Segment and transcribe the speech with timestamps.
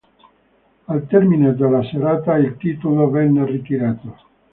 [0.87, 4.17] Al termine della serata il titolo venne ritirato.